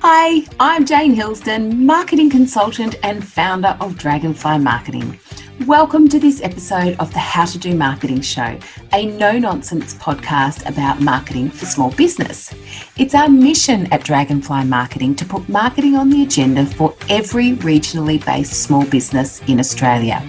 [0.00, 5.18] Hi, I'm Jane Hilsden, marketing consultant and founder of Dragonfly Marketing.
[5.66, 8.58] Welcome to this episode of the How to Do Marketing Show,
[8.92, 12.52] a no nonsense podcast about marketing for small business.
[12.98, 18.22] It's our mission at Dragonfly Marketing to put marketing on the agenda for every regionally
[18.26, 20.20] based small business in Australia.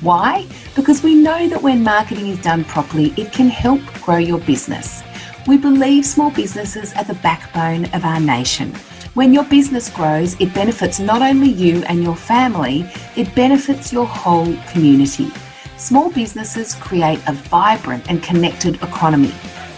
[0.00, 0.46] Why?
[0.76, 5.02] Because we know that when marketing is done properly, it can help grow your business.
[5.48, 8.74] We believe small businesses are the backbone of our nation.
[9.14, 12.84] When your business grows, it benefits not only you and your family,
[13.16, 15.30] it benefits your whole community.
[15.78, 19.32] Small businesses create a vibrant and connected economy.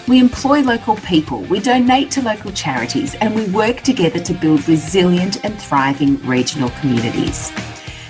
[0.08, 4.68] We employ local people, we donate to local charities, and we work together to build
[4.68, 7.52] resilient and thriving regional communities.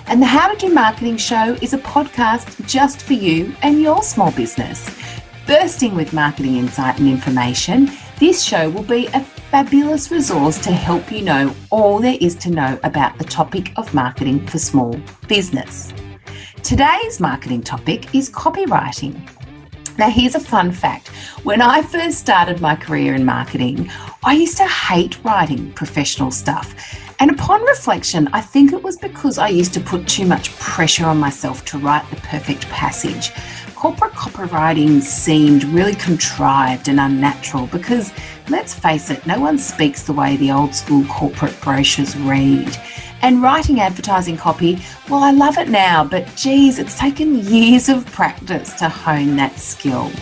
[0.07, 4.03] And the How to Do Marketing Show is a podcast just for you and your
[4.03, 4.89] small business.
[5.51, 7.91] Bursting with marketing insight and information,
[8.21, 12.51] this show will be a fabulous resource to help you know all there is to
[12.51, 15.93] know about the topic of marketing for small business.
[16.63, 19.29] Today's marketing topic is copywriting.
[19.99, 21.09] Now, here's a fun fact.
[21.43, 23.91] When I first started my career in marketing,
[24.23, 26.77] I used to hate writing professional stuff.
[27.19, 31.07] And upon reflection, I think it was because I used to put too much pressure
[31.07, 33.33] on myself to write the perfect passage
[33.81, 38.13] corporate copywriting seemed really contrived and unnatural because,
[38.51, 42.77] let's face it, no one speaks the way the old school corporate brochures read.
[43.23, 48.05] And writing advertising copy, well, I love it now, but geez, it's taken years of
[48.13, 50.13] practice to hone that skill.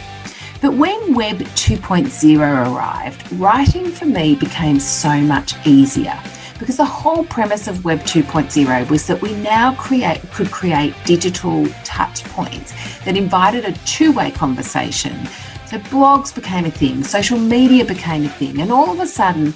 [0.63, 6.17] But when Web 2.0 arrived, writing for me became so much easier
[6.59, 11.67] because the whole premise of Web 2.0 was that we now create could create digital
[11.85, 12.73] touch points
[13.05, 15.27] that invited a two-way conversation.
[15.67, 19.55] So blogs became a thing, social media became a thing, and all of a sudden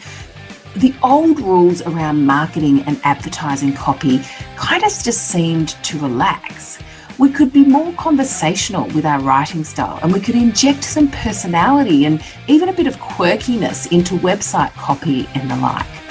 [0.77, 4.20] the old rules around marketing and advertising copy
[4.56, 6.78] kind of just seemed to relax.
[7.18, 12.07] We could be more conversational with our writing style and we could inject some personality
[12.07, 16.02] and even a bit of quirkiness into website copy and the like.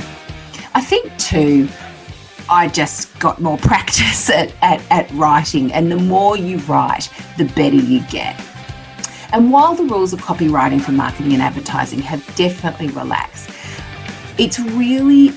[0.73, 1.67] I think too,
[2.49, 7.45] I just got more practice at, at, at writing, and the more you write, the
[7.45, 8.39] better you get.
[9.33, 13.49] And while the rules of copywriting for marketing and advertising have definitely relaxed,
[14.37, 15.29] it's really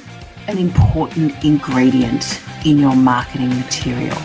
[0.48, 4.16] an important ingredient in your marketing material.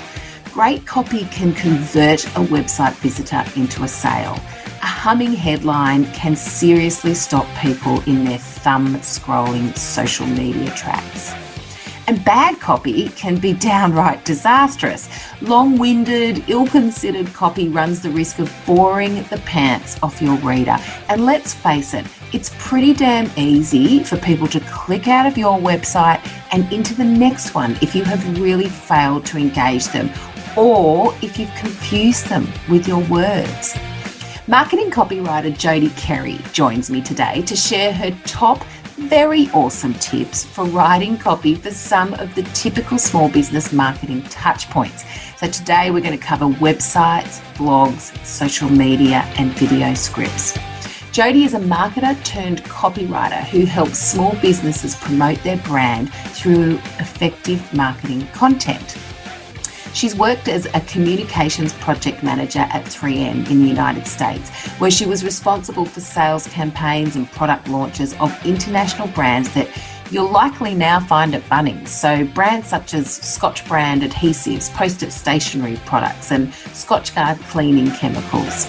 [0.51, 4.39] Great copy can convert a website visitor into a sale.
[4.81, 11.33] A humming headline can seriously stop people in their thumb scrolling social media tracks.
[12.07, 15.09] And bad copy can be downright disastrous.
[15.41, 20.77] Long winded, ill considered copy runs the risk of boring the pants off your reader.
[21.09, 25.59] And let's face it, it's pretty damn easy for people to click out of your
[25.59, 30.09] website and into the next one if you have really failed to engage them
[30.55, 33.77] or if you've confused them with your words.
[34.49, 38.63] Marketing copywriter Jody Carey joins me today to share her top
[38.95, 44.67] very awesome tips for writing copy for some of the typical small business marketing touch
[44.71, 45.05] points.
[45.37, 50.57] So, today we're going to cover websites, blogs, social media, and video scripts.
[51.11, 57.71] Jody is a marketer turned copywriter who helps small businesses promote their brand through effective
[57.71, 58.97] marketing content.
[59.93, 65.05] She's worked as a communications project manager at 3M in the United States, where she
[65.05, 69.67] was responsible for sales campaigns and product launches of international brands that
[70.11, 71.87] you'll likely now find at Bunnings.
[71.87, 78.67] So, brands such as Scotch brand adhesives, post it stationery products, and Scotchgard cleaning chemicals.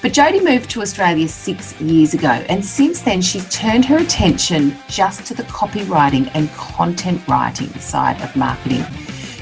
[0.00, 4.76] But Jody moved to Australia six years ago, and since then she's turned her attention
[4.88, 8.84] just to the copywriting and content writing side of marketing.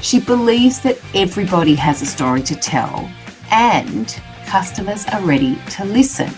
[0.01, 3.07] She believes that everybody has a story to tell
[3.51, 6.33] and customers are ready to listen.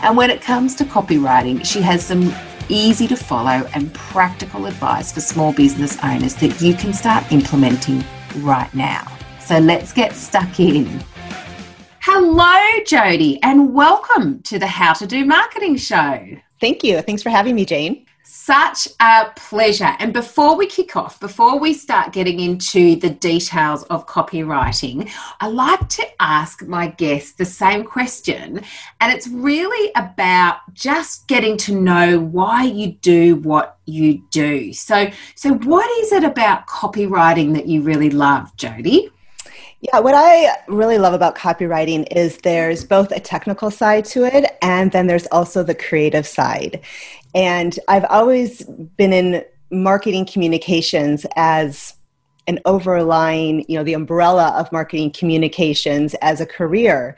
[0.00, 2.34] And when it comes to copywriting, she has some
[2.70, 8.02] easy to follow and practical advice for small business owners that you can start implementing
[8.38, 9.06] right now.
[9.38, 11.04] So let's get stuck in.
[12.00, 16.38] Hello, Jody, and welcome to the How to Do Marketing Show.
[16.58, 17.02] Thank you.
[17.02, 18.06] Thanks for having me, Jane.
[18.26, 19.94] Such a pleasure.
[19.98, 25.10] And before we kick off, before we start getting into the details of copywriting,
[25.42, 28.62] I like to ask my guests the same question.
[29.02, 34.72] And it's really about just getting to know why you do what you do.
[34.72, 39.10] So, so what is it about copywriting that you really love, Jody?
[39.92, 44.56] Yeah, what I really love about copywriting is there's both a technical side to it
[44.62, 46.80] and then there's also the creative side.
[47.34, 48.62] And I've always
[48.96, 51.94] been in marketing communications as
[52.46, 57.16] an overlying, you know, the umbrella of marketing communications as a career.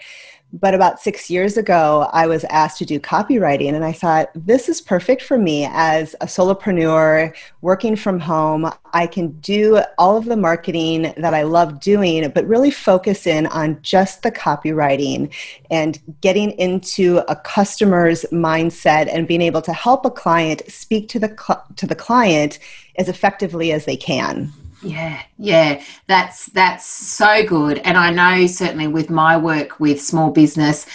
[0.53, 4.69] But about six years ago, I was asked to do copywriting, and I thought, this
[4.69, 8.71] is perfect for me as a solopreneur working from home.
[8.95, 13.47] I can do all of the marketing that I love doing, but really focus in
[13.49, 15.35] on just the copywriting
[15.71, 21.19] and getting into a customer's mindset and being able to help a client speak to
[21.19, 22.61] the, cl- to the client
[22.97, 24.53] as effectively as they can.
[24.82, 27.78] Yeah, yeah, that's that's so good.
[27.78, 30.87] And I know certainly with my work with small business,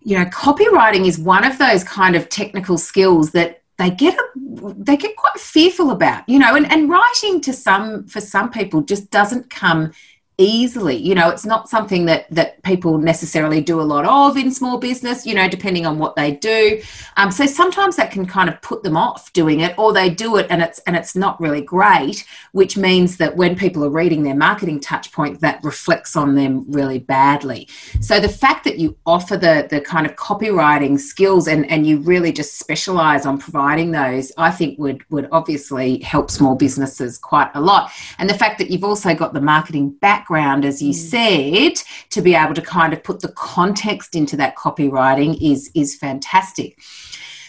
[0.00, 4.74] you know, copywriting is one of those kind of technical skills that they get a,
[4.78, 8.80] they get quite fearful about, you know, and, and writing to some for some people
[8.80, 9.92] just doesn't come
[10.38, 10.96] easily.
[10.96, 14.78] You know it's not something that that people necessarily do a lot of in small
[14.78, 16.80] business you know depending on what they do.
[17.16, 20.36] Um, so sometimes that can kind of put them off doing it or they do
[20.36, 24.22] it and it's and it's not really great which means that when people are reading
[24.22, 27.68] their marketing touch point that reflects on them really badly.
[28.00, 31.98] So the fact that you offer the the kind of copywriting skills and and you
[31.98, 37.50] really just specialize on providing those i think would would obviously help small businesses quite
[37.54, 37.90] a lot.
[38.18, 40.94] And the fact that you've also got the marketing back background, as you mm.
[40.94, 45.96] said, to be able to kind of put the context into that copywriting is is
[45.96, 46.78] fantastic.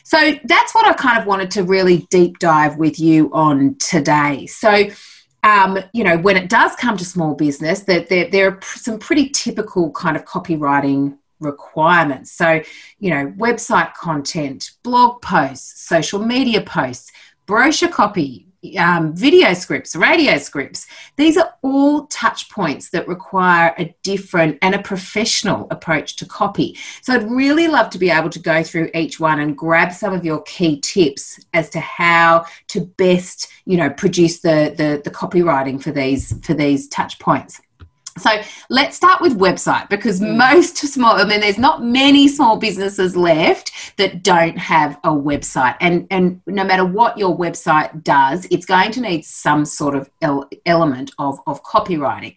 [0.03, 4.47] So that's what I kind of wanted to really deep dive with you on today.
[4.47, 4.87] So
[5.43, 8.99] um, you know, when it does come to small business, that there, there are some
[8.99, 12.33] pretty typical kind of copywriting requirements.
[12.33, 12.61] So,
[12.99, 17.09] you know, website content, blog posts, social media posts,
[17.45, 20.87] brochure copy, um, video scripts, radio scripts.
[21.15, 26.77] These are all touch points that require a different and a professional approach to copy.
[27.01, 30.13] So I'd really love to be able to go through each one and grab some
[30.13, 35.11] of your key tips as to how to best, you know, produce the the, the
[35.11, 37.61] copywriting for these for these touch points.
[38.19, 40.37] So let's start with website because mm.
[40.37, 45.75] most small, I mean, there's not many small businesses left that don't have a website.
[45.79, 50.09] And, and no matter what your website does, it's going to need some sort of
[50.65, 52.35] element of, of copywriting.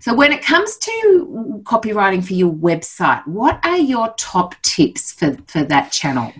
[0.00, 5.36] So when it comes to copywriting for your website, what are your top tips for,
[5.46, 6.32] for that channel?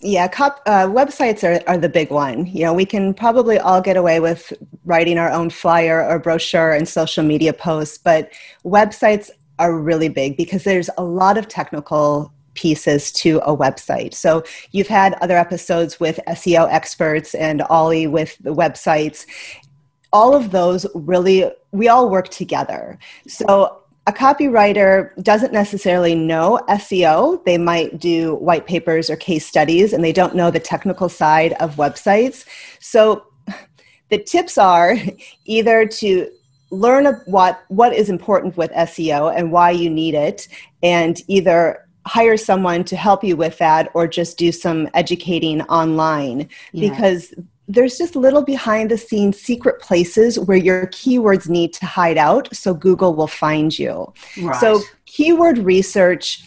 [0.00, 2.46] Yeah, cop, uh, websites are, are the big one.
[2.46, 4.52] You know, we can probably all get away with
[4.84, 8.32] writing our own flyer or brochure and social media posts, but
[8.64, 14.14] websites are really big because there's a lot of technical pieces to a website.
[14.14, 19.26] So you've had other episodes with SEO experts and Ollie with the websites.
[20.12, 22.98] All of those really, we all work together.
[23.28, 27.44] So a copywriter doesn't necessarily know SEO.
[27.44, 31.54] They might do white papers or case studies and they don't know the technical side
[31.54, 32.46] of websites.
[32.78, 33.26] So
[34.10, 34.96] the tips are
[35.44, 36.30] either to
[36.70, 40.48] learn what what is important with SEO and why you need it
[40.82, 46.48] and either hire someone to help you with that or just do some educating online
[46.72, 46.88] yeah.
[46.88, 47.34] because
[47.68, 52.54] there's just little behind the scenes secret places where your keywords need to hide out
[52.54, 54.12] so Google will find you.
[54.40, 54.60] Right.
[54.60, 56.44] So, keyword research,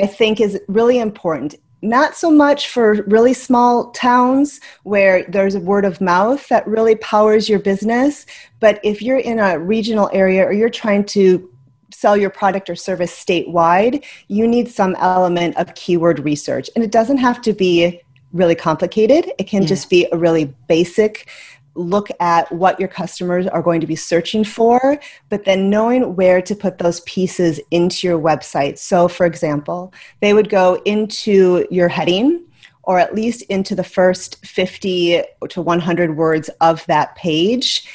[0.00, 1.54] I think, is really important.
[1.80, 6.96] Not so much for really small towns where there's a word of mouth that really
[6.96, 8.26] powers your business,
[8.58, 11.48] but if you're in a regional area or you're trying to
[11.92, 16.68] sell your product or service statewide, you need some element of keyword research.
[16.74, 18.00] And it doesn't have to be
[18.32, 19.30] really complicated.
[19.38, 19.68] It can yeah.
[19.68, 21.28] just be a really basic
[21.74, 26.42] look at what your customers are going to be searching for, but then knowing where
[26.42, 28.78] to put those pieces into your website.
[28.78, 32.44] So, for example, they would go into your heading
[32.82, 37.86] or at least into the first 50 to 100 words of that page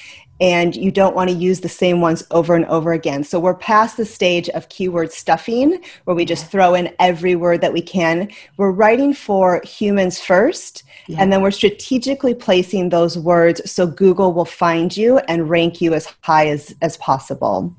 [0.42, 3.24] and you don't want to use the same ones over and over again.
[3.24, 7.62] So we're past the stage of keyword stuffing where we just throw in every word
[7.62, 8.30] that we can.
[8.58, 11.18] We're writing for humans first, yeah.
[11.20, 15.94] and then we're strategically placing those words so Google will find you and rank you
[15.94, 17.74] as high as, as possible.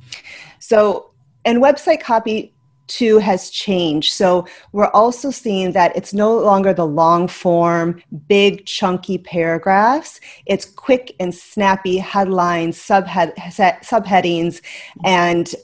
[0.60, 1.10] So,
[1.44, 2.53] and website copy
[2.86, 4.12] too has changed.
[4.12, 10.20] So we're also seeing that it's no longer the long form, big, chunky paragraphs.
[10.46, 14.62] It's quick and snappy headlines, subhead, subheadings,
[15.04, 15.54] and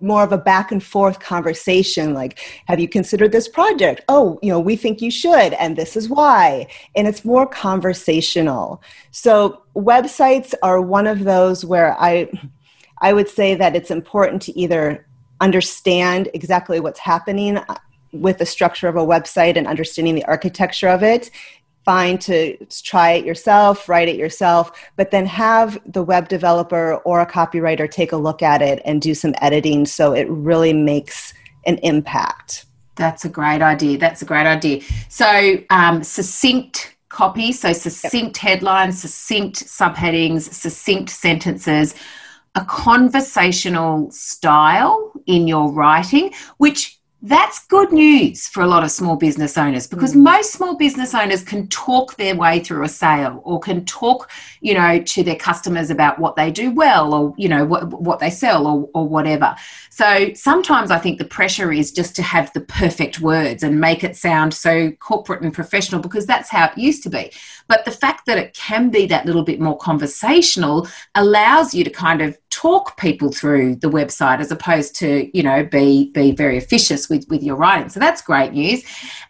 [0.00, 4.48] more of a back and forth conversation like have you considered this project oh you
[4.48, 8.80] know we think you should and this is why and it's more conversational
[9.10, 12.30] so websites are one of those where i
[13.00, 15.06] I would say that it's important to either
[15.40, 17.76] understand exactly what's happening uh,
[18.12, 21.30] with the structure of a website and understanding the architecture of it
[21.88, 22.54] fine to
[22.84, 27.90] try it yourself, write it yourself, but then have the web developer or a copywriter
[27.90, 31.32] take a look at it and do some editing so it really makes
[31.64, 32.66] an impact.
[32.96, 33.96] That's a great idea.
[33.96, 34.82] That's a great idea.
[35.08, 38.50] So, um, succinct copy, so succinct yep.
[38.50, 41.94] headlines, succinct subheadings, succinct sentences,
[42.58, 49.16] a conversational style in your writing, which that's good news for a lot of small
[49.16, 50.22] business owners because mm.
[50.22, 54.72] most small business owners can talk their way through a sale or can talk you
[54.72, 58.30] know to their customers about what they do well or you know what, what they
[58.30, 59.56] sell or, or whatever
[59.90, 64.04] so sometimes i think the pressure is just to have the perfect words and make
[64.04, 67.32] it sound so corporate and professional because that's how it used to be
[67.66, 70.86] but the fact that it can be that little bit more conversational
[71.16, 75.64] allows you to kind of talk people through the website as opposed to you know
[75.64, 77.88] be be very officious with with your writing.
[77.88, 78.82] So that's great news.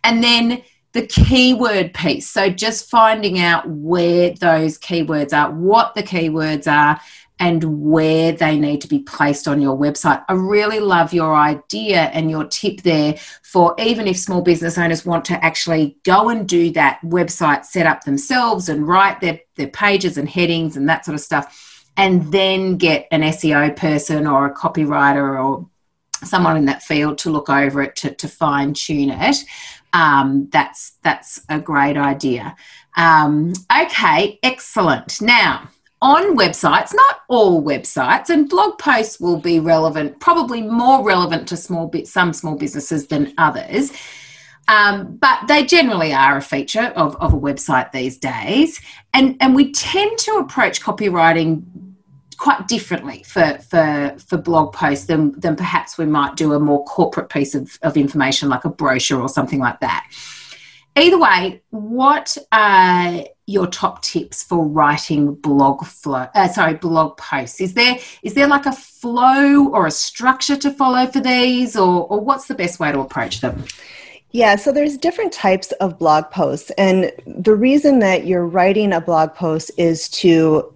[0.05, 2.29] And then the keyword piece.
[2.29, 7.01] So just finding out where those keywords are what the keywords are
[7.41, 10.25] and where they need to be placed on your website.
[10.29, 15.07] I really love your idea and your tip there for even if small business owners
[15.07, 19.69] want to actually go and do that website set up themselves and write their, their
[19.69, 21.68] pages and headings and that sort of stuff
[21.99, 25.69] and then get an SEO person or a copywriter or
[26.25, 29.37] someone in that field to look over it to, to fine tune it.
[29.93, 32.57] Um, that's that's a great idea.
[32.97, 33.53] Um,
[33.83, 35.21] okay, excellent.
[35.21, 35.69] Now
[36.01, 41.57] on websites, not all websites, and blog posts will be relevant, probably more relevant to
[41.57, 43.91] small bit some small businesses than others.
[44.69, 48.81] Um, but they generally are a feature of, of a website these days.
[49.15, 51.63] And, and we tend to approach copywriting
[52.39, 56.85] quite differently for, for, for blog posts than, than perhaps we might do a more
[56.85, 60.09] corporate piece of, of information like a brochure or something like that.
[60.97, 66.27] Either way, what are your top tips for writing blog flow?
[66.35, 67.61] Uh, sorry, blog posts.
[67.61, 72.07] Is there is there like a flow or a structure to follow for these, or
[72.09, 73.65] or what's the best way to approach them?
[74.33, 76.71] Yeah, so there's different types of blog posts.
[76.77, 80.75] And the reason that you're writing a blog post is to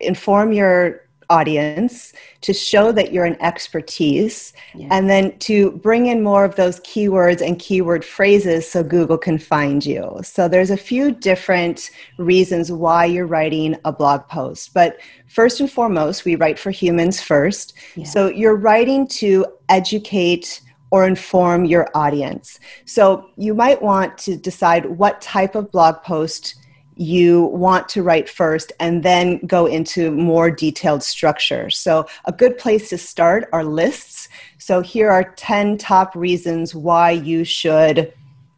[0.00, 4.88] inform your audience, to show that you're an expertise, yeah.
[4.90, 9.38] and then to bring in more of those keywords and keyword phrases so Google can
[9.38, 10.18] find you.
[10.22, 14.72] So there's a few different reasons why you're writing a blog post.
[14.74, 17.74] But first and foremost, we write for humans first.
[17.94, 18.04] Yeah.
[18.04, 20.60] So you're writing to educate
[20.90, 22.60] or inform your audience.
[22.84, 26.54] So you might want to decide what type of blog post
[26.96, 31.68] you want to write first and then go into more detailed structure.
[31.70, 34.28] So, a good place to start are lists.
[34.58, 38.12] So, here are 10 top reasons why you should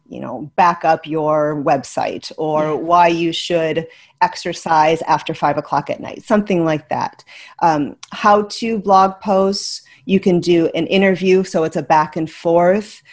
[0.09, 3.87] you know back up your website or why you should
[4.21, 7.23] exercise after five o'clock at night something like that
[7.61, 12.29] um, how to blog posts you can do an interview so it's a back and
[12.29, 13.03] forth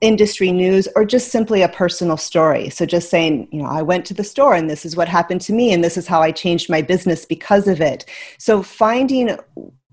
[0.00, 2.68] industry news or just simply a personal story.
[2.68, 5.40] So just saying, you know, I went to the store and this is what happened
[5.42, 8.04] to me and this is how I changed my business because of it.
[8.38, 9.38] So finding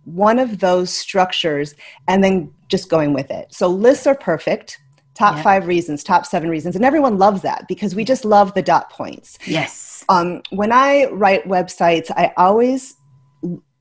[0.03, 1.75] one of those structures
[2.07, 3.53] and then just going with it.
[3.53, 4.79] So lists are perfect.
[5.13, 5.43] Top yeah.
[5.43, 6.75] five reasons, top seven reasons.
[6.75, 9.37] And everyone loves that because we just love the dot points.
[9.45, 10.03] Yes.
[10.09, 12.95] Um, when I write websites, I always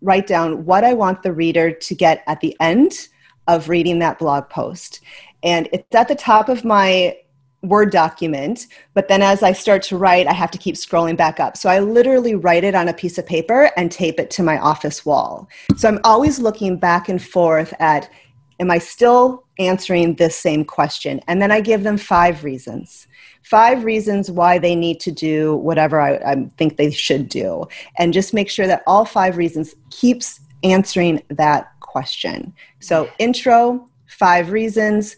[0.03, 3.09] write down what I want the reader to get at the end
[3.49, 5.01] of reading that blog post
[5.43, 7.17] and it's at the top of my
[7.65, 11.39] Word document, but then as I start to write, I have to keep scrolling back
[11.39, 11.57] up.
[11.57, 14.59] So I literally write it on a piece of paper and tape it to my
[14.59, 15.49] office wall.
[15.77, 18.11] So I'm always looking back and forth at,
[18.59, 21.21] am I still answering this same question?
[21.29, 23.07] And then I give them five reasons.
[23.45, 27.69] Five reasons why they need to do whatever I, I think they should do.
[27.97, 32.55] And just make sure that all five reasons keeps answering that question.
[32.81, 35.17] So intro, five reasons,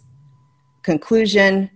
[0.82, 1.70] conclusion,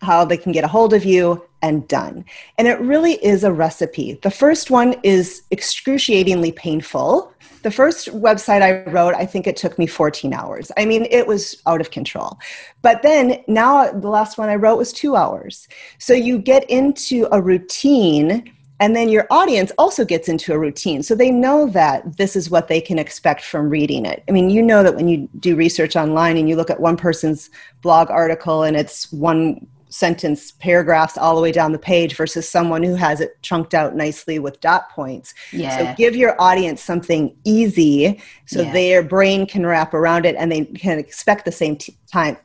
[0.00, 2.24] how they can get a hold of you, and done.
[2.58, 4.18] And it really is a recipe.
[4.22, 7.32] The first one is excruciatingly painful.
[7.62, 10.72] The first website I wrote, I think it took me 14 hours.
[10.76, 12.38] I mean, it was out of control.
[12.80, 15.68] But then now the last one I wrote was two hours.
[15.98, 21.04] So you get into a routine and then your audience also gets into a routine.
[21.04, 24.24] So they know that this is what they can expect from reading it.
[24.28, 26.96] I mean, you know that when you do research online and you look at one
[26.96, 27.48] person's
[27.80, 32.82] blog article and it's one sentence paragraphs all the way down the page versus someone
[32.82, 35.32] who has it chunked out nicely with dot points.
[35.52, 35.78] Yeah.
[35.78, 38.72] So give your audience something easy so Yeah.
[38.72, 42.36] their brain can wrap around it and they can expect the same t- time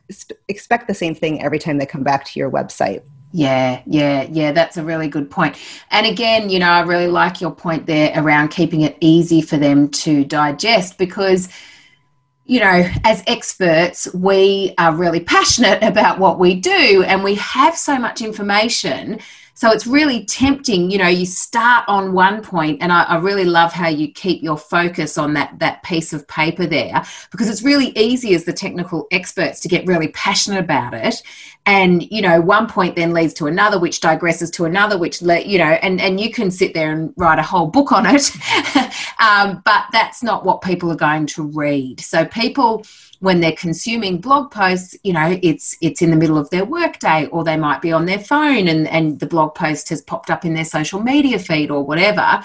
[0.46, 3.02] expect the same thing every time they come back to your website.
[3.30, 5.56] Yeah, yeah, yeah, that's a really good point.
[5.90, 9.58] And again, you know, I really like your point there around keeping it easy for
[9.58, 11.50] them to digest because,
[12.46, 17.76] you know, as experts, we are really passionate about what we do and we have
[17.76, 19.20] so much information.
[19.58, 23.44] So it's really tempting, you know, you start on one point and I, I really
[23.44, 27.60] love how you keep your focus on that that piece of paper there because it's
[27.60, 31.24] really easy as the technical experts to get really passionate about it.
[31.66, 35.40] And you know one point then leads to another which digresses to another which le-
[35.40, 38.30] you know and and you can sit there and write a whole book on it
[39.18, 42.00] um, but that's not what people are going to read.
[42.00, 42.84] So people
[43.20, 47.26] when they're consuming blog posts you know it's it's in the middle of their workday
[47.32, 50.44] or they might be on their phone and and the blog post has popped up
[50.44, 52.40] in their social media feed or whatever.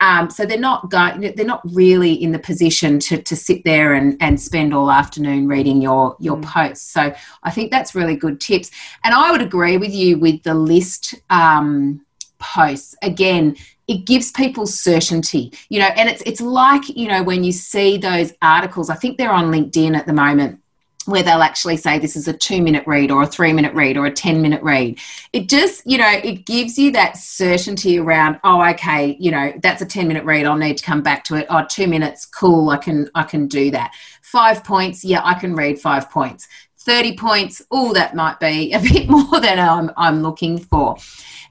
[0.00, 3.94] Um, so they're not going they're not really in the position to, to sit there
[3.94, 6.44] and, and spend all afternoon reading your your Mm.
[6.44, 6.92] posts.
[6.92, 8.70] So i think that's really good tips.
[9.04, 12.04] And i would agree with you with the list um,
[12.38, 17.42] posts again it gives people certainty you know and it's it's like you know when
[17.42, 20.60] you see those articles i think they're on linkedin at the moment
[21.08, 23.96] where they'll actually say this is a two minute read or a three minute read
[23.96, 24.98] or a 10 minute read.
[25.32, 29.80] It just, you know, it gives you that certainty around, oh, okay, you know, that's
[29.80, 30.44] a 10 minute read.
[30.44, 31.46] I'll need to come back to it.
[31.48, 33.92] Oh, two minutes, cool, I can I can do that.
[34.20, 36.46] Five points, yeah, I can read five points.
[36.88, 40.96] 30 points, oh, that might be a bit more than I'm I'm looking for.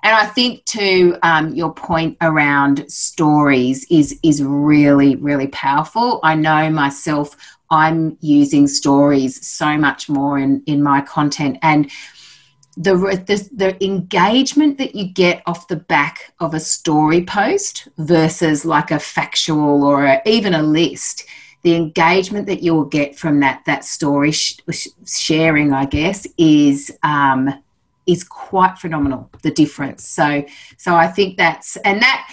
[0.03, 6.19] And I think to um, your point around stories is is really really powerful.
[6.23, 7.37] I know myself.
[7.69, 11.89] I'm using stories so much more in in my content and.
[12.79, 12.93] The,
[13.25, 18.91] the the engagement that you get off the back of a story post versus like
[18.91, 21.25] a factual or a, even a list
[21.63, 24.59] the engagement that you'll get from that that story sh-
[25.05, 27.53] sharing i guess is um,
[28.05, 30.43] is quite phenomenal the difference so
[30.77, 32.29] so i think that's and that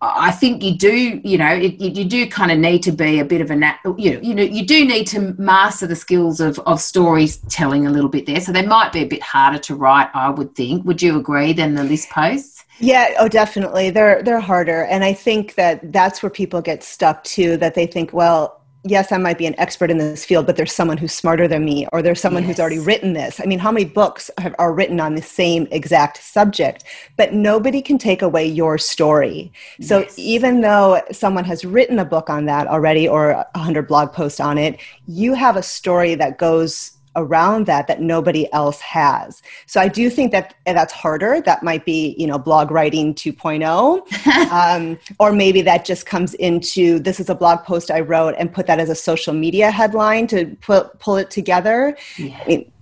[0.00, 3.24] I think you do, you know, it, you do kind of need to be a
[3.24, 3.54] bit of a,
[3.96, 7.90] you know, you know, you do need to master the skills of, of storytelling a
[7.90, 8.40] little bit there.
[8.40, 10.84] So they might be a bit harder to write, I would think.
[10.84, 12.57] Would you agree than the list posts?
[12.80, 13.90] Yeah, oh definitely.
[13.90, 17.86] They're they're harder and I think that that's where people get stuck too that they
[17.86, 21.12] think, well, yes, I might be an expert in this field, but there's someone who's
[21.12, 22.50] smarter than me, or there's someone Yes.
[22.52, 23.40] who's already written this.
[23.40, 26.84] I mean, how many books have, are written on the same exact subject?
[27.16, 29.52] But nobody can take away your story.
[29.80, 30.14] So Yes.
[30.16, 34.38] even though someone has written a book on that already or a 100 blog posts
[34.40, 39.42] on it, you have a story that goes around that that nobody else has.
[39.66, 41.40] So I do think that that's harder.
[41.40, 46.98] That might be, you know, blog writing 2.0 um, or maybe that just comes into
[46.98, 50.26] this is a blog post I wrote and put that as a social media headline
[50.28, 51.96] to put, pull it together.
[52.16, 52.38] Yeah.
[52.42, 52.72] I mean,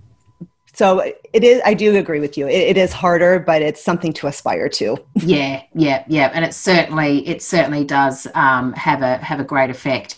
[0.77, 1.63] so it is.
[1.65, 2.47] I do agree with you.
[2.47, 4.99] It, it is harder, but it's something to aspire to.
[5.15, 9.71] yeah, yeah, yeah, and it certainly it certainly does um, have a have a great
[9.71, 10.17] effect.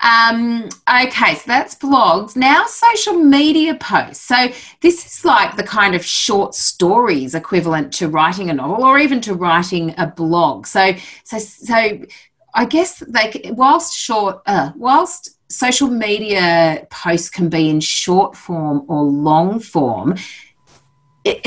[0.00, 2.36] Um, okay, so that's blogs.
[2.36, 4.24] Now, social media posts.
[4.24, 4.48] So
[4.80, 9.20] this is like the kind of short stories equivalent to writing a novel, or even
[9.22, 10.66] to writing a blog.
[10.66, 12.00] So, so, so,
[12.54, 18.84] I guess like whilst short, uh, whilst social media posts can be in short form
[18.88, 20.16] or long form.
[21.28, 21.46] It,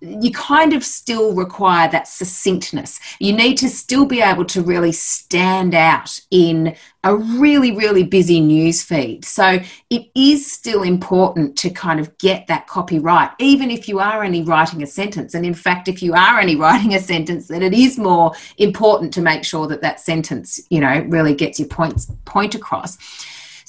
[0.00, 3.00] you kind of still require that succinctness.
[3.20, 8.40] You need to still be able to really stand out in a really, really busy
[8.40, 9.24] news feed.
[9.24, 14.00] So it is still important to kind of get that copy right, even if you
[14.00, 15.34] are only writing a sentence.
[15.34, 19.12] And in fact, if you are only writing a sentence, then it is more important
[19.14, 22.98] to make sure that that sentence, you know, really gets your points point across.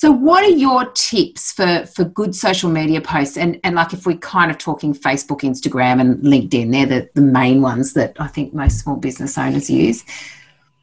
[0.04, 3.38] So, what are your tips for for good social media posts?
[3.38, 7.22] And and like if we're kind of talking Facebook, Instagram, and LinkedIn, they're the, the
[7.22, 10.04] main ones that I think most small business owners use.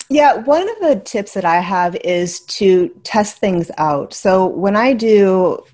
[0.08, 4.14] Yeah, one of the tips that I have is to test things out.
[4.14, 5.66] So when I do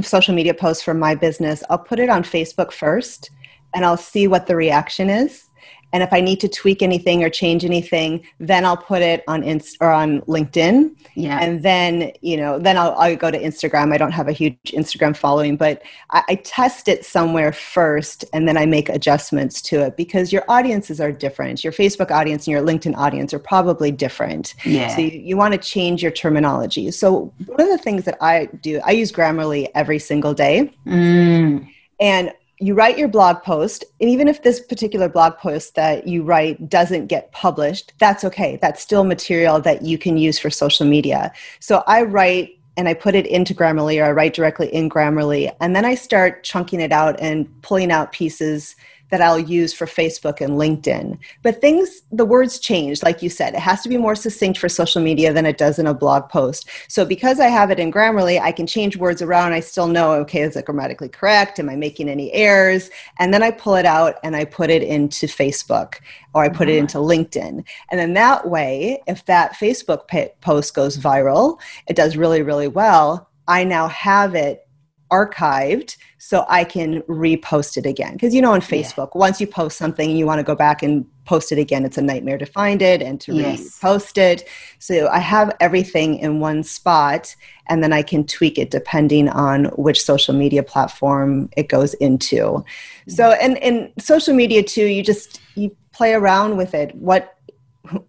[0.00, 3.30] social media posts for my business, I'll put it on Facebook first
[3.74, 5.44] and I'll see what the reaction is.
[5.94, 9.44] And if I need to tweak anything or change anything, then I'll put it on
[9.44, 10.90] Inst- or on LinkedIn.
[11.14, 11.38] Yeah.
[11.40, 13.92] And then, you know, then I'll, I'll go to Instagram.
[13.92, 18.48] I don't have a huge Instagram following, but I, I test it somewhere first and
[18.48, 21.62] then I make adjustments to it because your audiences are different.
[21.62, 24.56] Your Facebook audience and your LinkedIn audience are probably different.
[24.64, 24.88] Yeah.
[24.96, 26.90] So you, you want to change your terminology.
[26.90, 30.74] So one of the things that I do, I use Grammarly every single day.
[30.86, 31.68] Mm.
[32.00, 36.22] And you write your blog post and even if this particular blog post that you
[36.22, 38.58] write doesn't get published that's okay.
[38.60, 41.32] That's still material that you can use for social media.
[41.60, 45.54] So i write and i put it into grammarly or i write directly in grammarly
[45.60, 48.76] and then i start chunking it out and pulling out pieces
[49.14, 51.16] that I'll use for Facebook and LinkedIn.
[51.44, 53.54] But things, the words change, like you said.
[53.54, 56.28] It has to be more succinct for social media than it does in a blog
[56.28, 56.68] post.
[56.88, 59.52] So because I have it in Grammarly, I can change words around.
[59.52, 61.60] I still know, okay, is it grammatically correct?
[61.60, 62.90] Am I making any errors?
[63.20, 66.00] And then I pull it out and I put it into Facebook
[66.34, 66.80] or I put it mm-hmm.
[66.80, 67.64] into LinkedIn.
[67.92, 70.08] And then that way, if that Facebook
[70.40, 73.30] post goes viral, it does really, really well.
[73.46, 74.63] I now have it
[75.10, 78.14] archived so I can repost it again.
[78.14, 79.18] Because you know, on Facebook, yeah.
[79.18, 81.84] once you post something, you want to go back and post it again.
[81.84, 83.60] It's a nightmare to find it and to yes.
[83.60, 84.48] repost it.
[84.78, 87.34] So I have everything in one spot,
[87.68, 92.36] and then I can tweak it depending on which social media platform it goes into.
[92.36, 93.10] Mm-hmm.
[93.10, 96.94] So, and in social media too, you just you play around with it.
[96.94, 97.33] What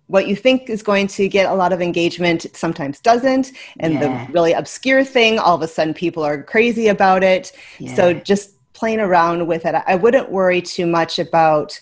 [0.08, 4.26] what you think is going to get a lot of engagement sometimes doesn't and yeah.
[4.26, 7.94] the really obscure thing all of a sudden people are crazy about it yeah.
[7.94, 11.80] so just playing around with it i wouldn't worry too much about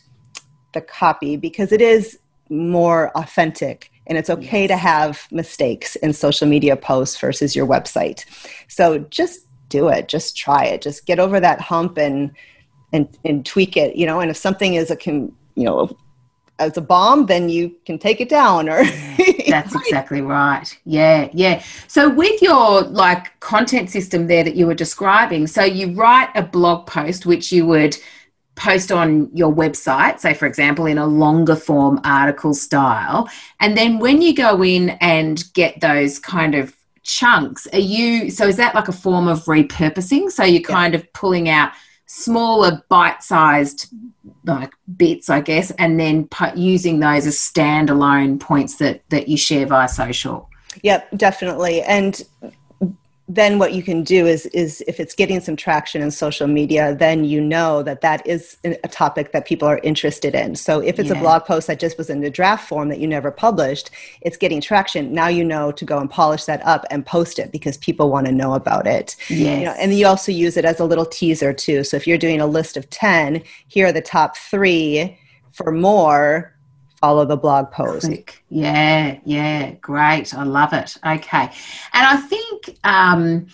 [0.73, 4.69] the copy because it is more authentic and it's okay yes.
[4.69, 8.25] to have mistakes in social media posts versus your website
[8.67, 12.31] so just do it just try it just get over that hump and
[12.91, 15.95] and and tweak it you know and if something is a can you know
[16.59, 18.69] as a bomb, then you can take it down.
[18.69, 18.83] Or
[19.47, 20.65] that's exactly right.
[20.85, 21.63] Yeah, yeah.
[21.87, 26.43] So with your like content system there that you were describing, so you write a
[26.43, 27.97] blog post which you would
[28.55, 33.27] post on your website, say for example, in a longer form article style,
[33.59, 38.47] and then when you go in and get those kind of chunks, are you so
[38.47, 40.31] is that like a form of repurposing?
[40.31, 41.71] So you're kind of pulling out
[42.15, 43.87] smaller bite-sized
[44.45, 49.65] like bits i guess and then using those as standalone points that that you share
[49.65, 50.49] via social.
[50.81, 51.81] Yep definitely.
[51.81, 52.21] And
[53.29, 56.93] then what you can do is is if it's getting some traction in social media
[56.95, 60.99] then you know that that is a topic that people are interested in so if
[60.99, 61.15] it's yeah.
[61.15, 63.89] a blog post that just was in the draft form that you never published
[64.21, 67.51] it's getting traction now you know to go and polish that up and post it
[67.51, 69.59] because people want to know about it yes.
[69.59, 72.17] You know, and you also use it as a little teaser too so if you're
[72.17, 75.17] doing a list of 10 here are the top three
[75.53, 76.52] for more
[77.03, 78.05] follow the blog post.
[78.05, 78.45] Click.
[78.49, 80.33] Yeah, yeah, great.
[80.33, 80.95] I love it.
[81.05, 81.49] Okay.
[81.91, 83.47] And I think um,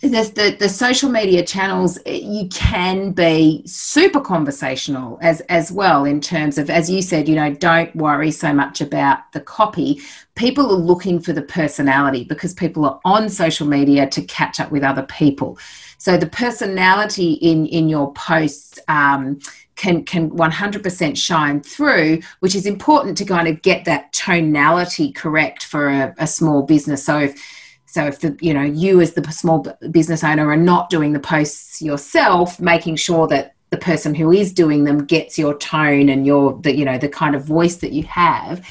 [0.00, 6.20] the, the, the social media channels, you can be super conversational as, as well in
[6.20, 10.00] terms of, as you said, you know, don't worry so much about the copy.
[10.36, 14.70] People are looking for the personality because people are on social media to catch up
[14.70, 15.58] with other people.
[15.98, 19.40] So the personality in, in your posts, um,
[19.76, 25.64] can can 100% shine through which is important to kind of get that tonality correct
[25.64, 27.04] for a, a, small business.
[27.04, 27.42] So if
[27.86, 31.20] so if the you know you as the small business owner are not doing the
[31.20, 36.26] posts yourself making sure that the person who is doing them gets your tone and
[36.26, 38.66] your the you know the kind of voice that you have.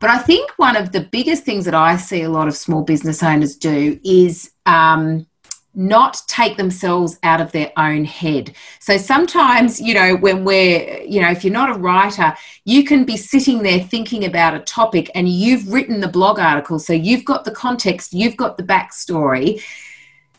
[0.00, 2.82] But i think one of the biggest things that i see a lot of small
[2.82, 5.26] business owners do is um,
[5.74, 8.54] not take themselves out of their own head.
[8.78, 13.04] So sometimes, you know, when we're, you know, if you're not a writer, you can
[13.04, 16.78] be sitting there thinking about a topic and you've written the blog article.
[16.78, 19.62] So you've got the context, you've got the backstory.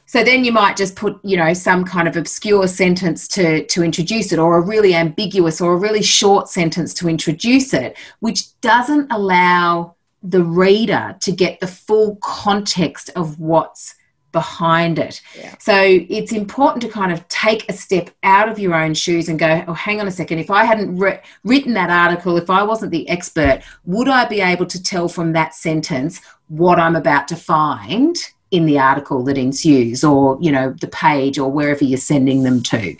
[0.06, 3.84] So then you might just put, you know, some kind of obscure sentence to, to
[3.84, 8.60] introduce it, or a really ambiguous or a really short sentence to introduce it, which
[8.62, 13.96] doesn't allow the reader to get the full context of what's
[14.34, 15.22] behind it.
[15.38, 15.56] Yeah.
[15.60, 19.40] So it's important to kind of take a step out of your own shoes and
[19.40, 20.40] go, oh, hang on a second.
[20.40, 24.42] If I hadn't re- written that article, if I wasn't the expert, would I be
[24.42, 26.20] able to tell from that sentence
[26.50, 28.18] what I'm about to find
[28.52, 32.62] in the article that ensues or, you know, the page or wherever you're sending them
[32.64, 32.98] to?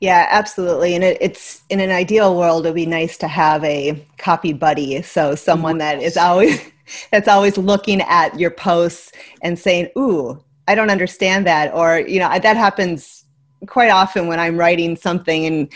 [0.00, 0.96] Yeah, absolutely.
[0.96, 5.00] And it, it's in an ideal world, it'd be nice to have a copy buddy.
[5.02, 6.58] So someone that is always
[7.10, 12.18] that's always looking at your posts and saying, "Ooh, I don't understand that," or you
[12.18, 13.24] know, that happens
[13.66, 15.72] quite often when I'm writing something and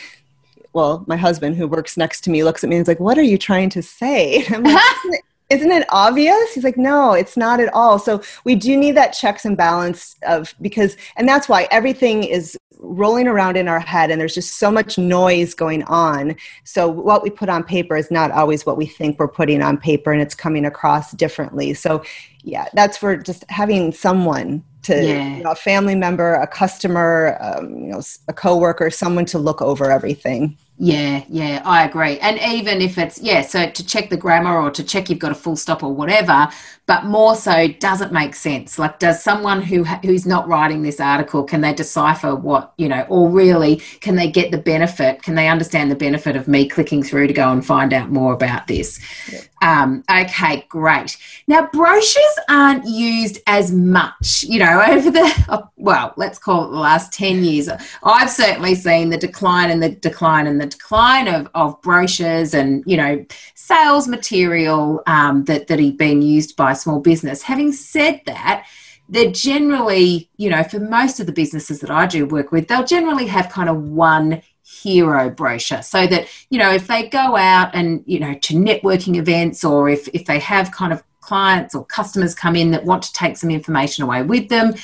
[0.73, 3.19] well, my husband who works next to me looks at me and is like, "What
[3.19, 4.45] are you trying to say?"
[5.49, 9.13] Isn't it obvious he's like no it's not at all so we do need that
[9.13, 14.11] checks and balance of because and that's why everything is rolling around in our head
[14.11, 18.11] and there's just so much noise going on so what we put on paper is
[18.11, 22.03] not always what we think we're putting on paper and it's coming across differently so
[22.43, 25.37] yeah that's for just having someone to yeah.
[25.37, 29.61] you know, a family member, a customer, um, you know, a coworker, someone to look
[29.61, 30.57] over everything.
[30.79, 32.19] Yeah, yeah, I agree.
[32.19, 35.33] And even if it's, yeah, so to check the grammar or to check you've got
[35.33, 36.49] a full stop or whatever,
[36.87, 38.79] but more so, does it make sense?
[38.79, 43.05] Like, does someone who who's not writing this article can they decipher what you know,
[43.09, 45.23] or really can they get the benefit?
[45.23, 48.33] Can they understand the benefit of me clicking through to go and find out more
[48.33, 49.01] about this?
[49.31, 49.41] Yeah.
[49.63, 51.17] Um, okay, great.
[51.49, 56.79] Now, brochures aren't used as much, you know, over the well, let's call it the
[56.79, 57.69] last ten years.
[58.05, 62.85] I've certainly seen the decline and the decline and the decline of of brochures and
[62.87, 67.43] you know sales material um, that that are being used by small business.
[67.43, 68.67] Having said that,
[69.09, 72.85] they're generally, you know, for most of the businesses that I do work with, they'll
[72.85, 77.71] generally have kind of one hero brochure so that, you know, if they go out
[77.73, 81.85] and, you know, to networking events or if, if they have kind of clients or
[81.85, 84.75] customers come in that want to take some information away with them,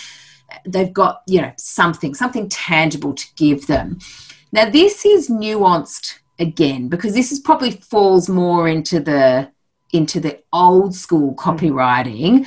[0.66, 3.98] they've got, you know, something, something tangible to give them.
[4.52, 9.50] Now, this is nuanced again because this is probably falls more into the
[9.92, 12.46] into the old school copywriting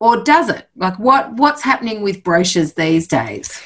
[0.00, 0.66] or does it?
[0.76, 3.60] Like what what's happening with brochures these days?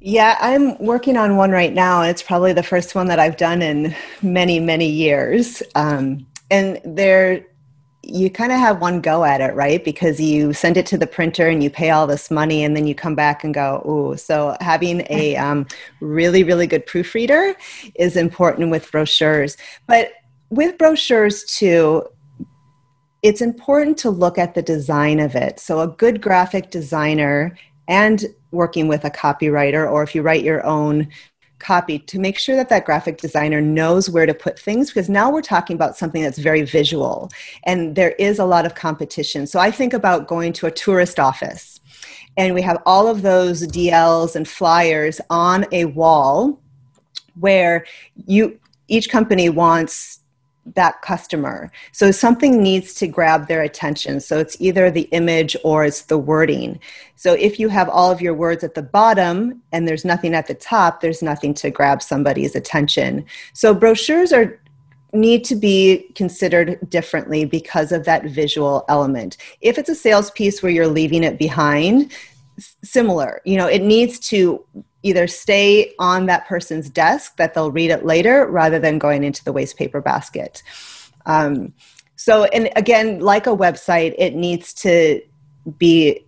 [0.00, 3.36] Yeah i'm working on one right now and it's probably the first one that i've
[3.36, 5.62] done in many many years.
[5.74, 7.44] Um, and there
[8.04, 9.84] you kind of have one go at it right?
[9.84, 12.86] Because you send it to the printer and you pay all this money and then
[12.86, 15.66] you come back and go oh so having a um,
[16.00, 17.54] really really good proofreader
[17.94, 19.56] is important with brochures.
[19.86, 20.12] But
[20.50, 22.04] with brochures too
[23.22, 25.58] it's important to look at the design of it.
[25.60, 27.56] So, a good graphic designer
[27.88, 31.08] and working with a copywriter, or if you write your own
[31.58, 35.30] copy, to make sure that that graphic designer knows where to put things, because now
[35.30, 37.28] we're talking about something that's very visual
[37.64, 39.46] and there is a lot of competition.
[39.46, 41.80] So, I think about going to a tourist office
[42.38, 46.60] and we have all of those DLs and flyers on a wall
[47.34, 47.84] where
[48.26, 50.20] you each company wants
[50.74, 51.70] that customer.
[51.92, 54.20] So something needs to grab their attention.
[54.20, 56.78] So it's either the image or it's the wording.
[57.16, 60.46] So if you have all of your words at the bottom and there's nothing at
[60.46, 63.24] the top, there's nothing to grab somebody's attention.
[63.52, 64.60] So brochures are
[65.14, 69.38] need to be considered differently because of that visual element.
[69.60, 72.12] If it's a sales piece where you're leaving it behind,
[72.82, 74.62] similar, you know, it needs to
[75.02, 79.44] either stay on that person's desk that they'll read it later rather than going into
[79.44, 80.62] the waste paper basket.
[81.26, 81.72] Um,
[82.16, 85.22] so, and again, like a website, it needs to
[85.78, 86.24] be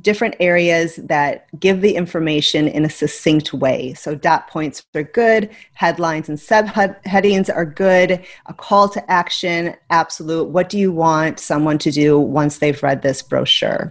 [0.00, 3.94] different areas that give the information in a succinct way.
[3.94, 10.48] So, dot points are good, headlines and subheadings are good, a call to action, absolute.
[10.48, 13.90] What do you want someone to do once they've read this brochure?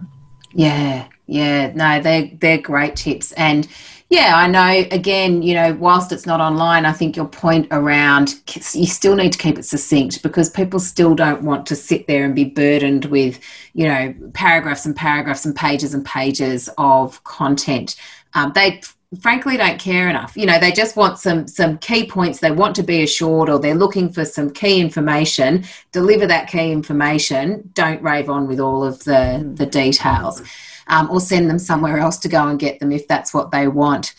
[0.52, 3.68] Yeah, yeah, no, they're they're great tips, and
[4.10, 4.88] yeah, I know.
[4.90, 8.34] Again, you know, whilst it's not online, I think your point around
[8.74, 12.24] you still need to keep it succinct because people still don't want to sit there
[12.24, 13.38] and be burdened with,
[13.72, 17.94] you know, paragraphs and paragraphs and pages and pages of content.
[18.34, 18.80] Um, they
[19.20, 20.36] frankly don't care enough.
[20.36, 22.40] You know, they just want some some key points.
[22.40, 25.64] They want to be assured, or they're looking for some key information.
[25.92, 27.70] Deliver that key information.
[27.74, 30.42] Don't rave on with all of the the details
[30.86, 33.68] um, or send them somewhere else to go and get them if that's what they
[33.68, 34.14] want.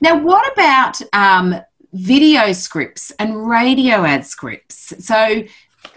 [0.00, 1.56] Now, what about um,
[1.92, 5.04] video scripts and radio ad scripts?
[5.04, 5.42] So,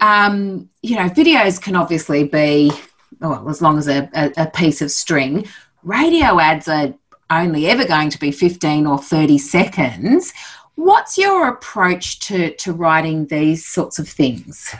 [0.00, 2.72] um, you know, videos can obviously be,
[3.20, 5.46] well, as long as a, a, a piece of string.
[5.82, 6.94] Radio ads are
[7.30, 10.32] only ever going to be 15 or 30 seconds.
[10.74, 14.74] What's your approach to, to writing these sorts of things?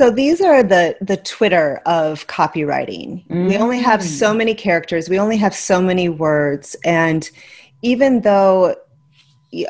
[0.00, 3.22] So these are the the Twitter of copywriting.
[3.26, 3.48] Mm-hmm.
[3.48, 4.38] We only have so mm.
[4.38, 7.30] many characters, we only have so many words and
[7.82, 8.76] even though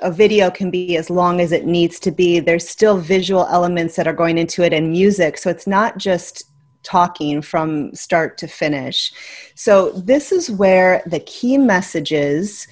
[0.02, 3.96] a video can be as long as it needs to be, there's still visual elements
[3.96, 5.36] that are going into it and music.
[5.36, 6.44] So it's not just
[6.84, 9.12] talking from start to finish.
[9.56, 12.68] So this is where the key messages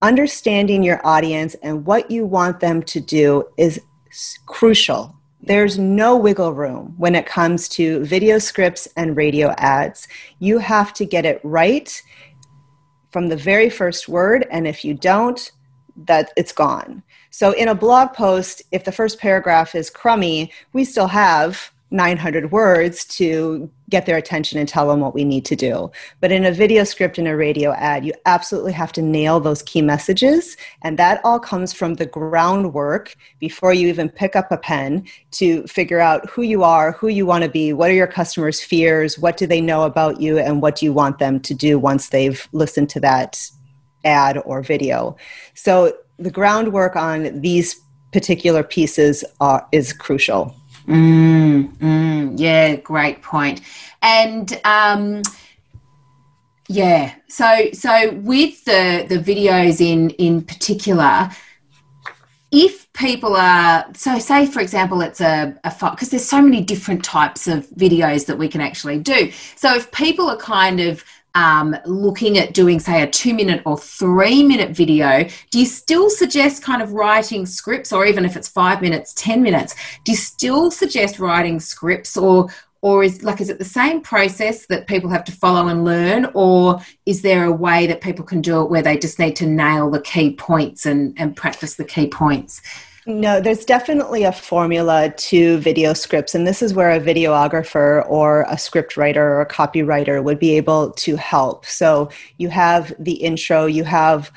[0.00, 3.78] understanding your audience and what you want them to do is
[4.46, 10.06] crucial there's no wiggle room when it comes to video scripts and radio ads.
[10.38, 12.02] You have to get it right
[13.10, 15.50] from the very first word, and if you don't,
[15.96, 17.02] that it's gone.
[17.30, 22.52] So in a blog post, if the first paragraph is crummy, we still have 900
[22.52, 25.90] words to get their attention and tell them what we need to do.
[26.20, 29.62] But in a video script and a radio ad, you absolutely have to nail those
[29.62, 30.56] key messages.
[30.82, 35.66] And that all comes from the groundwork before you even pick up a pen to
[35.66, 39.18] figure out who you are, who you want to be, what are your customers' fears,
[39.18, 42.10] what do they know about you, and what do you want them to do once
[42.10, 43.50] they've listened to that
[44.04, 45.16] ad or video.
[45.54, 47.80] So the groundwork on these
[48.12, 50.54] particular pieces are, is crucial.
[50.86, 53.60] Mm, mm, yeah, great point.
[54.02, 55.22] And um,
[56.68, 61.30] yeah, so so with the the videos in in particular,
[62.52, 67.04] if people are so say for example it's a, a because there's so many different
[67.04, 71.76] types of videos that we can actually do so if people are kind of um,
[71.84, 76.62] looking at doing, say, a two minute or three minute video, do you still suggest
[76.62, 80.70] kind of writing scripts, or even if it's five minutes, 10 minutes, do you still
[80.70, 82.48] suggest writing scripts, or
[82.82, 86.30] or is like is it the same process that people have to follow and learn
[86.34, 89.46] or is there a way that people can do it where they just need to
[89.46, 92.62] nail the key points and, and practice the key points
[93.10, 98.46] no, there's definitely a formula to video scripts, and this is where a videographer or
[98.48, 101.66] a script writer or a copywriter would be able to help.
[101.66, 104.32] So you have the intro, you have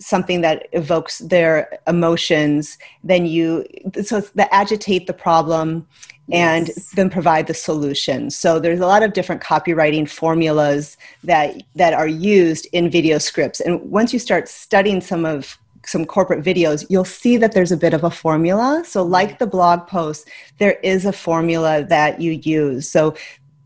[0.00, 3.66] something that evokes their emotions, then you
[4.02, 5.86] so it's the agitate the problem
[6.30, 6.90] and yes.
[6.90, 8.30] then provide the solution.
[8.30, 13.60] So there's a lot of different copywriting formulas that that are used in video scripts.
[13.60, 17.76] And once you start studying some of some corporate videos, you'll see that there's a
[17.76, 18.82] bit of a formula.
[18.86, 22.90] So, like the blog post, there is a formula that you use.
[22.90, 23.14] So,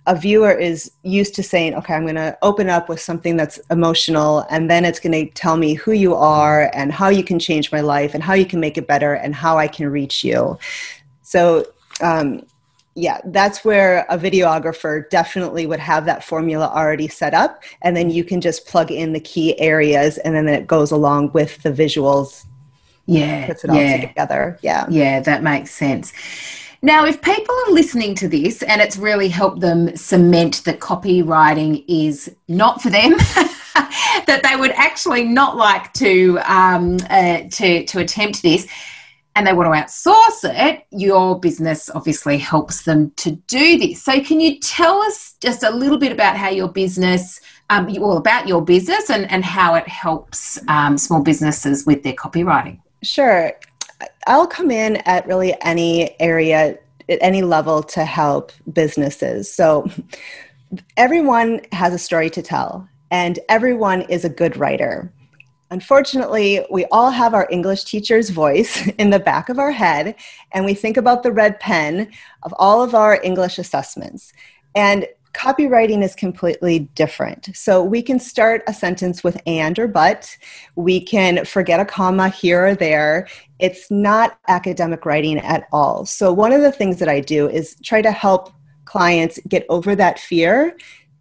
[0.07, 3.59] a viewer is used to saying, okay, I'm going to open up with something that's
[3.71, 7.39] emotional, and then it's going to tell me who you are and how you can
[7.39, 10.25] change my life and how you can make it better and how I can reach
[10.25, 10.59] you.
[11.23, 11.67] So,
[12.01, 12.45] um,
[12.95, 17.63] yeah, that's where a videographer definitely would have that formula already set up.
[17.81, 21.33] And then you can just plug in the key areas and then it goes along
[21.33, 22.45] with the visuals.
[23.07, 23.47] Yeah.
[23.47, 24.07] Puts it all yeah.
[24.09, 24.59] together.
[24.63, 24.87] Yeah.
[24.91, 26.13] Yeah, that makes sense.
[26.85, 31.85] Now, if people are listening to this and it's really helped them cement that copywriting
[31.87, 33.13] is not for them,
[34.27, 38.67] that they would actually not like to um, uh, to to attempt this,
[39.35, 44.03] and they want to outsource it, your business obviously helps them to do this.
[44.03, 47.41] So, can you tell us just a little bit about how your business,
[47.71, 52.13] um, all about your business, and, and how it helps um, small businesses with their
[52.13, 52.81] copywriting?
[53.03, 53.53] Sure.
[54.27, 59.53] I'll come in at really any area, at any level to help businesses.
[59.53, 59.91] So,
[60.97, 65.11] everyone has a story to tell, and everyone is a good writer.
[65.73, 70.15] Unfortunately, we all have our English teacher's voice in the back of our head,
[70.53, 72.11] and we think about the red pen
[72.43, 74.35] of all of our English assessments.
[74.75, 77.57] And copywriting is completely different.
[77.57, 80.37] So we can start a sentence with and or but.
[80.77, 83.27] We can forget a comma here or there.
[83.59, 86.05] It's not academic writing at all.
[86.05, 88.53] So, one of the things that I do is try to help
[88.85, 90.77] clients get over that fear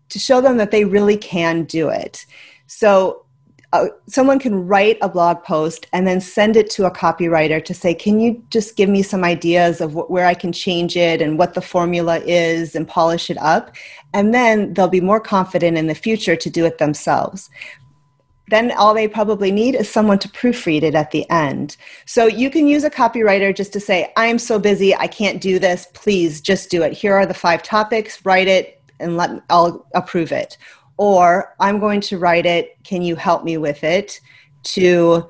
[0.09, 2.25] to show them that they really can do it.
[2.67, 3.25] So,
[3.73, 7.73] uh, someone can write a blog post and then send it to a copywriter to
[7.73, 11.21] say, Can you just give me some ideas of wh- where I can change it
[11.21, 13.73] and what the formula is and polish it up?
[14.13, 17.49] And then they'll be more confident in the future to do it themselves.
[18.49, 21.77] Then all they probably need is someone to proofread it at the end.
[22.05, 25.57] So you can use a copywriter just to say, I'm so busy, I can't do
[25.57, 25.87] this.
[25.93, 26.91] Please just do it.
[26.91, 30.57] Here are the five topics, write it, and let I'll approve it
[31.01, 32.77] or I'm going to write it.
[32.83, 34.21] Can you help me with it?
[34.75, 35.27] To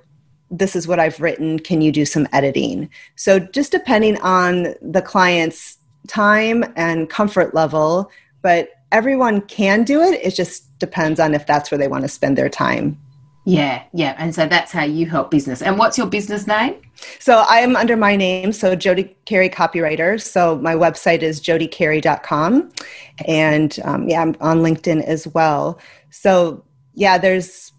[0.50, 1.60] this is what I've written.
[1.60, 2.90] Can you do some editing?
[3.16, 5.78] So, just depending on the client's
[6.10, 10.20] time and comfort level, but everyone can do it.
[10.22, 13.00] It just depends on if that's where they want to spend their time.
[13.44, 14.16] Yeah, yeah.
[14.20, 15.62] And so that's how you help business.
[15.64, 16.76] And what's your business name?
[17.20, 20.22] So I'm under my name, so Jody Carey Copywriter.
[20.22, 22.72] So my website is jodycarey.com.
[23.26, 25.80] And um, yeah, I'm on LinkedIn as well.
[26.12, 27.72] So yeah, there's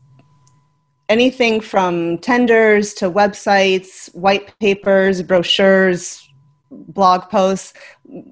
[1.08, 6.28] anything from tenders to websites, white papers, brochures,
[6.70, 7.74] blog posts,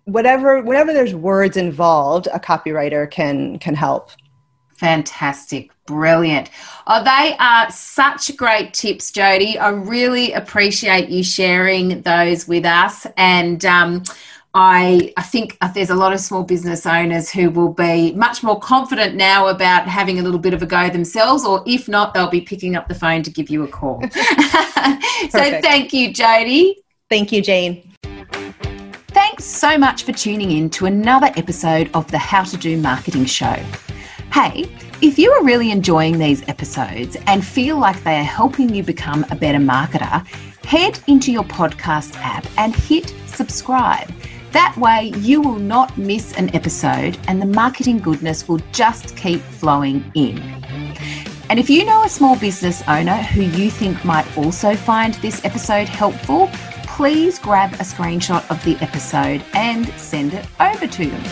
[0.04, 4.10] whatever whenever there's words involved, a copywriter can can help.
[4.78, 5.70] Fantastic.
[5.90, 6.50] Brilliant.
[6.86, 9.58] Oh, they are such great tips, Jody.
[9.58, 13.08] I really appreciate you sharing those with us.
[13.16, 14.04] And um,
[14.54, 18.60] I, I think there's a lot of small business owners who will be much more
[18.60, 22.30] confident now about having a little bit of a go themselves, or if not, they'll
[22.30, 24.00] be picking up the phone to give you a call.
[25.28, 26.84] so thank you, Jody.
[27.08, 27.82] Thank you, Jane.
[29.08, 33.24] Thanks so much for tuning in to another episode of the How to Do Marketing
[33.24, 33.60] Show.
[34.32, 34.70] Hey,
[35.02, 39.24] if you are really enjoying these episodes and feel like they are helping you become
[39.30, 40.26] a better marketer,
[40.66, 44.12] head into your podcast app and hit subscribe.
[44.52, 49.40] That way, you will not miss an episode and the marketing goodness will just keep
[49.40, 50.38] flowing in.
[51.48, 55.44] And if you know a small business owner who you think might also find this
[55.46, 56.50] episode helpful,
[56.84, 61.24] please grab a screenshot of the episode and send it over to them.